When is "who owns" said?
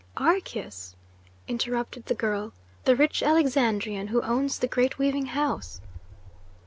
4.07-4.57